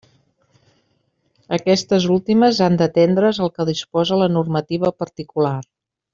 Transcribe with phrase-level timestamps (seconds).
[1.57, 5.55] Aquestes últimes han d'atindre's al que disposa la normativa particular.